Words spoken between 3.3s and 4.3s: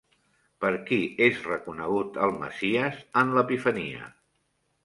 l'Epifania?